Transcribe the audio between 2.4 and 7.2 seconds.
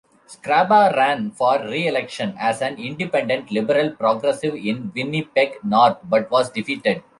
an "Independent Liberal-Progressive" in Winnipeg North, but was defeated.